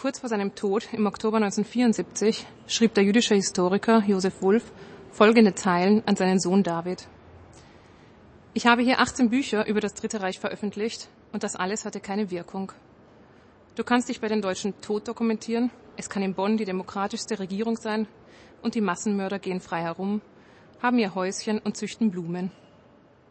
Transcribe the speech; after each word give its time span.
Kurz 0.00 0.20
vor 0.20 0.30
seinem 0.30 0.54
Tod 0.54 0.88
im 0.94 1.04
Oktober 1.04 1.36
1974 1.36 2.46
schrieb 2.66 2.94
der 2.94 3.04
jüdische 3.04 3.34
Historiker 3.34 4.02
Josef 4.06 4.40
Wulff 4.40 4.72
folgende 5.10 5.54
Zeilen 5.54 6.02
an 6.06 6.16
seinen 6.16 6.40
Sohn 6.40 6.62
David. 6.62 7.06
Ich 8.54 8.66
habe 8.66 8.80
hier 8.80 9.00
18 9.00 9.28
Bücher 9.28 9.66
über 9.66 9.80
das 9.80 9.92
Dritte 9.92 10.22
Reich 10.22 10.38
veröffentlicht 10.38 11.10
und 11.32 11.42
das 11.42 11.54
alles 11.54 11.84
hatte 11.84 12.00
keine 12.00 12.30
Wirkung. 12.30 12.72
Du 13.74 13.84
kannst 13.84 14.08
dich 14.08 14.22
bei 14.22 14.28
den 14.28 14.40
Deutschen 14.40 14.72
tot 14.80 15.06
dokumentieren, 15.06 15.70
es 15.98 16.08
kann 16.08 16.22
in 16.22 16.32
Bonn 16.32 16.56
die 16.56 16.64
demokratischste 16.64 17.38
Regierung 17.38 17.76
sein 17.76 18.08
und 18.62 18.74
die 18.76 18.80
Massenmörder 18.80 19.38
gehen 19.38 19.60
frei 19.60 19.82
herum, 19.82 20.22
haben 20.82 20.98
ihr 20.98 21.14
Häuschen 21.14 21.58
und 21.58 21.76
züchten 21.76 22.10
Blumen. 22.10 22.52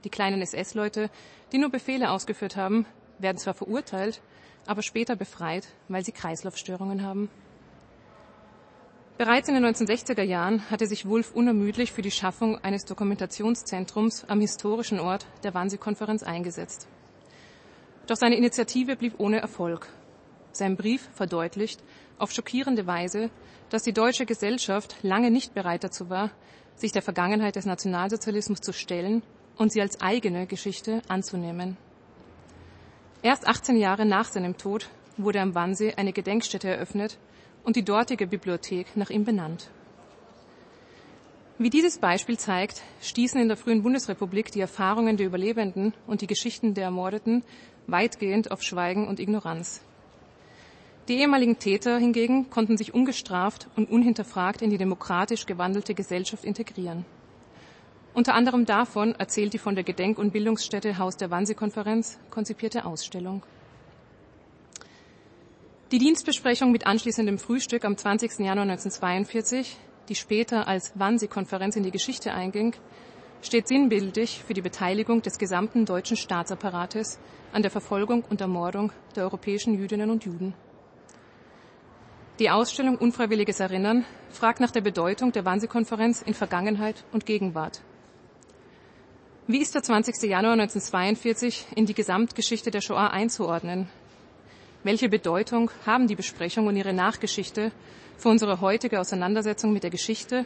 Die 0.04 0.10
kleinen 0.10 0.44
SS-Leute, 0.44 1.10
die 1.52 1.58
nur 1.58 1.72
Befehle 1.72 2.12
ausgeführt 2.12 2.58
haben, 2.58 2.86
werden 3.20 3.38
zwar 3.38 3.54
verurteilt, 3.54 4.22
aber 4.66 4.82
später 4.82 5.16
befreit, 5.16 5.68
weil 5.88 6.04
sie 6.04 6.12
Kreislaufstörungen 6.12 7.04
haben. 7.04 7.30
Bereits 9.18 9.50
in 9.50 9.56
den 9.56 9.66
1960er 9.66 10.24
Jahren 10.24 10.70
hatte 10.72 10.88
sich 10.88 11.06
Wulff 11.06 11.34
unermüdlich 11.34 11.92
für 11.92 12.02
die 12.02 12.12
Schaffung 12.12 12.58
eines 12.64 12.86
Dokumentationszentrums 12.86 14.24
am 14.30 14.40
historischen 14.40 15.00
Ort 15.00 15.26
der 15.44 15.54
Wannsee-Konferenz 15.54 16.24
eingesetzt. 16.24 16.88
Doch 18.08 18.16
seine 18.16 18.38
Initiative 18.38 18.96
blieb 18.96 19.20
ohne 19.20 19.40
Erfolg. 19.40 19.88
Sein 20.54 20.78
Brief 20.78 21.10
verdeutlicht 21.14 21.84
auf 22.18 22.32
schockierende 22.32 22.88
Weise, 22.88 23.30
dass 23.70 23.84
die 23.84 23.94
deutsche 23.94 24.26
Gesellschaft 24.26 24.96
lange 25.04 25.32
nicht 25.32 25.54
bereit 25.54 25.84
dazu 25.84 26.10
war, 26.10 26.32
sich 26.76 26.92
der 26.92 27.02
Vergangenheit 27.02 27.56
des 27.56 27.66
Nationalsozialismus 27.66 28.62
zu 28.62 28.72
stellen 28.72 29.22
und 29.58 29.72
sie 29.72 29.82
als 29.82 30.00
eigene 30.00 30.48
Geschichte 30.48 31.02
anzunehmen. 31.10 31.78
Erst 33.22 33.48
18 33.48 33.76
Jahre 33.76 34.06
nach 34.06 34.26
seinem 34.32 34.56
Tod 34.56 34.90
wurde 35.18 35.42
am 35.42 35.54
Wannsee 35.54 35.94
eine 35.96 36.14
Gedenkstätte 36.14 36.70
eröffnet 36.70 37.18
und 37.66 37.76
die 37.76 37.84
dortige 37.84 38.28
Bibliothek 38.28 38.96
nach 38.96 39.10
ihm 39.10 39.26
benannt. 39.26 39.70
Wie 41.58 41.70
dieses 41.70 41.98
Beispiel 41.98 42.38
zeigt, 42.40 42.82
stießen 43.02 43.42
in 43.42 43.50
der 43.50 43.58
frühen 43.58 43.84
Bundesrepublik 43.84 44.52
die 44.54 44.62
Erfahrungen 44.62 45.18
der 45.18 45.28
Überlebenden 45.28 45.94
und 46.08 46.22
die 46.22 46.28
Geschichten 46.28 46.74
der 46.74 46.86
Ermordeten 46.86 47.44
weitgehend 47.88 48.52
auf 48.52 48.64
Schweigen 48.64 49.10
und 49.10 49.20
Ignoranz. 49.20 49.82
Die 51.10 51.20
ehemaligen 51.20 51.60
Täter 51.60 51.98
hingegen 51.98 52.50
konnten 52.50 52.78
sich 52.78 52.94
ungestraft 52.94 53.68
und 53.76 53.92
unhinterfragt 53.92 54.62
in 54.62 54.70
die 54.70 54.78
demokratisch 54.78 55.46
gewandelte 55.46 55.94
Gesellschaft 55.94 56.46
integrieren. 56.46 57.04
Unter 58.14 58.34
anderem 58.34 58.66
davon 58.66 59.14
erzählt 59.16 59.54
die 59.54 59.60
von 59.60 59.76
der 59.76 59.84
Gedenk- 59.84 60.18
und 60.18 60.32
Bildungsstätte 60.32 60.98
Haus 60.98 61.16
der 61.18 61.30
Wannsee-Konferenz 61.30 62.20
konzipierte 62.30 62.86
Ausstellung. 62.86 63.44
Die 65.92 66.00
Dienstbesprechung 66.00 66.72
mit 66.72 66.86
anschließendem 66.86 67.40
Frühstück 67.40 67.86
am 67.86 67.98
20. 67.98 68.40
Januar 68.40 68.64
1942, 68.64 69.78
die 70.08 70.16
später 70.16 70.68
als 70.68 70.92
Wannsee-Konferenz 70.96 71.76
in 71.76 71.84
die 71.84 71.92
Geschichte 71.92 72.34
einging, 72.34 72.76
steht 73.42 73.68
sinnbildlich 73.68 74.44
für 74.46 74.54
die 74.54 74.62
Beteiligung 74.62 75.22
des 75.22 75.38
gesamten 75.38 75.86
deutschen 75.86 76.18
Staatsapparates 76.18 77.20
an 77.54 77.62
der 77.62 77.72
Verfolgung 77.72 78.24
und 78.30 78.42
Ermordung 78.42 78.92
der 79.16 79.24
europäischen 79.24 79.74
Jüdinnen 79.80 80.10
und 80.10 80.26
Juden. 80.26 80.54
Die 82.40 82.50
Ausstellung 82.50 82.98
Unfreiwilliges 82.98 83.60
Erinnern 83.60 84.06
fragt 84.30 84.60
nach 84.60 84.72
der 84.72 84.82
Bedeutung 84.82 85.32
der 85.32 85.46
Wannsee-Konferenz 85.46 86.22
in 86.22 86.34
Vergangenheit 86.34 87.04
und 87.12 87.26
Gegenwart. 87.26 87.82
Wie 89.52 89.58
ist 89.58 89.74
der 89.74 89.82
20. 89.82 90.30
Januar 90.30 90.54
1942 90.54 91.70
in 91.76 91.88
die 91.88 91.96
Gesamtgeschichte 91.96 92.70
der 92.70 92.82
Shoah 92.82 93.08
einzuordnen? 93.08 93.90
Welche 94.84 95.10
Bedeutung 95.10 95.72
haben 95.88 96.06
die 96.06 96.16
Besprechung 96.16 96.68
und 96.68 96.76
ihre 96.76 96.94
Nachgeschichte 96.94 97.72
für 98.16 98.30
unsere 98.30 98.62
heutige 98.62 99.00
Auseinandersetzung 99.00 99.74
mit 99.74 99.82
der 99.82 99.90
Geschichte? 99.90 100.46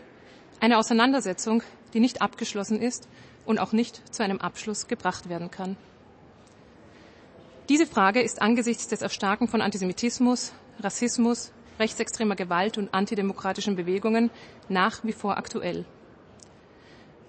Eine 0.61 0.77
Auseinandersetzung, 0.77 1.63
die 1.93 1.99
nicht 1.99 2.21
abgeschlossen 2.21 2.81
ist 2.81 3.09
und 3.45 3.59
auch 3.59 3.73
nicht 3.73 4.01
zu 4.15 4.23
einem 4.23 4.39
Abschluss 4.39 4.87
gebracht 4.87 5.27
werden 5.27 5.51
kann. 5.51 5.75
Diese 7.67 7.85
Frage 7.85 8.21
ist 8.21 8.41
angesichts 8.41 8.87
des 8.87 9.01
Erstarken 9.01 9.49
von 9.49 9.59
Antisemitismus, 9.59 10.53
Rassismus, 10.79 11.51
rechtsextremer 11.77 12.37
Gewalt 12.37 12.77
und 12.77 12.93
antidemokratischen 12.93 13.75
Bewegungen 13.75 14.31
nach 14.69 15.03
wie 15.03 15.11
vor 15.11 15.37
aktuell. 15.37 15.83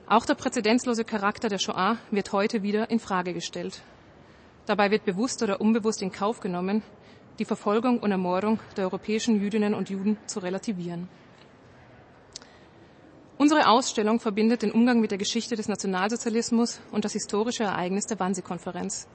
Auch 0.07 0.27
der 0.27 0.35
präzedenzlose 0.35 1.05
Charakter 1.05 1.49
der 1.49 1.59
Shoah 1.59 1.97
wird 2.11 2.33
heute 2.33 2.63
wieder 2.63 2.91
in 2.91 2.99
Frage 2.99 3.33
gestellt. 3.33 3.81
Dabei 4.67 4.91
wird 4.91 5.07
bewusst 5.07 5.43
oder 5.43 5.63
unbewusst 5.63 6.03
in 6.03 6.13
Kauf 6.13 6.41
genommen, 6.41 6.83
die 7.39 7.47
Verfolgung 7.47 8.01
und 8.01 8.11
Ermordung 8.11 8.61
der 8.77 8.85
europäischen 8.85 9.41
Jüdinnen 9.41 9.73
und 9.73 9.89
Juden 9.89 10.19
zu 10.27 10.41
relativieren. 10.41 11.09
Unsere 13.39 13.67
Ausstellung 13.67 14.21
verbindet 14.21 14.63
den 14.63 14.73
Umgang 14.73 15.01
mit 15.01 15.11
der 15.11 15.19
Geschichte 15.19 15.57
des 15.57 15.69
Nationalsozialismus 15.69 16.81
und 16.93 17.07
das 17.07 17.15
historische 17.15 17.65
Ereignis 17.65 18.05
der 18.05 18.21
Wannsee-Konferenz. 18.21 19.09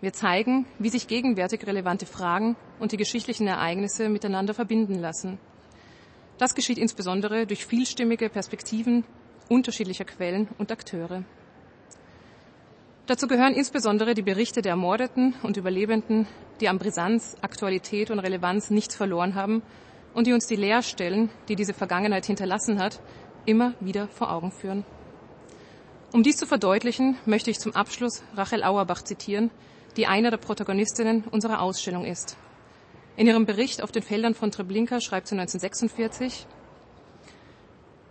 Wir 0.00 0.14
zeigen, 0.14 0.66
wie 0.78 0.88
sich 0.88 1.08
gegenwärtig 1.08 1.66
relevante 1.66 2.06
Fragen 2.06 2.56
und 2.80 2.92
die 2.92 2.96
geschichtlichen 2.96 3.46
Ereignisse 3.46 4.08
miteinander 4.08 4.54
verbinden 4.54 4.98
lassen. 4.98 5.38
Das 6.38 6.54
geschieht 6.54 6.78
insbesondere 6.78 7.46
durch 7.46 7.66
vielstimmige 7.66 8.28
Perspektiven 8.30 9.04
unterschiedlicher 9.48 10.04
Quellen 10.04 10.48
und 10.58 10.72
Akteure. 10.72 11.24
Dazu 13.06 13.26
gehören 13.26 13.54
insbesondere 13.54 14.14
die 14.14 14.22
Berichte 14.22 14.62
der 14.62 14.70
Ermordeten 14.70 15.34
und 15.42 15.58
Überlebenden, 15.58 16.26
die 16.60 16.68
an 16.68 16.78
Brisanz, 16.78 17.36
Aktualität 17.42 18.10
und 18.10 18.18
Relevanz 18.18 18.70
nichts 18.70 18.96
verloren 18.96 19.34
haben 19.34 19.62
und 20.14 20.26
die 20.26 20.32
uns 20.32 20.46
die 20.46 20.56
Leerstellen, 20.56 21.28
die 21.48 21.56
diese 21.56 21.74
Vergangenheit 21.74 22.24
hinterlassen 22.24 22.78
hat, 22.78 23.00
immer 23.44 23.74
wieder 23.80 24.08
vor 24.08 24.32
Augen 24.32 24.50
führen. 24.50 24.84
Um 26.12 26.22
dies 26.22 26.36
zu 26.36 26.46
verdeutlichen, 26.46 27.18
möchte 27.26 27.50
ich 27.50 27.58
zum 27.58 27.74
Abschluss 27.74 28.22
Rachel 28.36 28.62
Auerbach 28.62 29.02
zitieren, 29.02 29.50
die 29.96 30.06
einer 30.06 30.30
der 30.30 30.38
Protagonistinnen 30.38 31.24
unserer 31.30 31.60
Ausstellung 31.60 32.04
ist. 32.04 32.36
In 33.16 33.26
ihrem 33.26 33.46
Bericht 33.46 33.82
auf 33.82 33.92
den 33.92 34.02
Feldern 34.02 34.34
von 34.34 34.50
Treblinka 34.50 35.00
schreibt 35.00 35.28
sie 35.28 35.34
1946, 35.34 36.46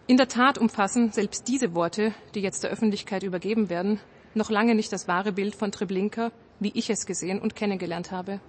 in 0.06 0.18
der 0.18 0.28
Tat 0.28 0.58
umfassen 0.58 1.12
selbst 1.12 1.48
diese 1.48 1.74
Worte, 1.76 2.14
die 2.36 2.42
jetzt 2.42 2.64
der 2.64 2.72
Öffentlichkeit 2.72 3.24
übergeben 3.24 3.70
werden, 3.70 4.00
noch 4.34 4.50
lange 4.50 4.76
nicht 4.76 4.92
das 4.92 5.08
wahre 5.08 5.32
Bild 5.32 5.56
von 5.56 5.72
Treblinka, 5.72 6.32
wie 6.60 6.72
ich 6.76 6.90
es 6.90 7.06
gesehen 7.06 7.40
und 7.40 7.56
kennengelernt 7.56 8.12
habe. 8.12 8.40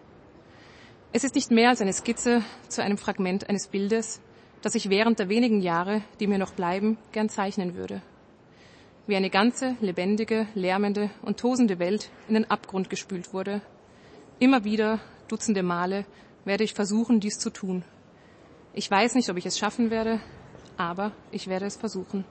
Es 1.13 1.23
ist 1.23 1.37
nicht 1.37 1.53
mehr 1.53 1.69
als 1.69 1.81
eine 1.81 1.93
Skizze 1.93 2.43
zu 2.69 2.83
einem 2.83 2.99
Fragment 2.99 3.49
eines 3.49 3.69
Bildes, 3.69 4.21
das 4.63 4.75
ich 4.75 4.91
während 4.91 5.21
der 5.21 5.29
wenigen 5.29 5.61
Jahre, 5.61 6.03
die 6.19 6.27
mir 6.27 6.39
noch 6.39 6.55
bleiben, 6.55 6.99
gern 7.13 7.29
zeichnen 7.29 7.77
würde. 7.77 8.03
Wie 9.07 9.15
eine 9.15 9.31
ganze, 9.31 9.77
lebendige, 9.81 10.49
lärmende 10.55 11.11
und 11.23 11.39
tosende 11.39 11.79
Welt 11.79 12.11
in 12.27 12.35
den 12.35 12.51
Abgrund 12.51 12.91
gespült 12.91 13.33
wurde. 13.33 13.61
Immer 14.41 14.65
wieder, 14.65 14.99
dutzende 15.29 15.63
Male, 15.63 16.05
werde 16.45 16.65
ich 16.65 16.75
versuchen, 16.75 17.21
dies 17.21 17.39
zu 17.39 17.51
tun. 17.51 17.85
Ich 18.73 18.91
weiß 18.91 19.15
nicht, 19.15 19.29
ob 19.31 19.37
ich 19.37 19.47
es 19.47 19.59
schaffen 19.59 19.91
werde, 19.91 20.19
aber 20.77 21.13
ich 21.31 21.47
werde 21.47 21.67
es 21.67 21.77
versuchen. 21.77 22.25